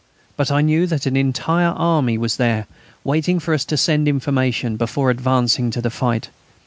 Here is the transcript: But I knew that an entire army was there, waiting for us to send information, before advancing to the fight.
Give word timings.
But 0.35 0.49
I 0.51 0.61
knew 0.61 0.87
that 0.87 1.05
an 1.05 1.15
entire 1.15 1.67
army 1.69 2.17
was 2.17 2.37
there, 2.37 2.65
waiting 3.03 3.39
for 3.39 3.53
us 3.53 3.63
to 3.65 3.77
send 3.77 4.07
information, 4.07 4.75
before 4.75 5.11
advancing 5.11 5.69
to 5.69 5.79
the 5.79 5.91
fight. 5.91 6.29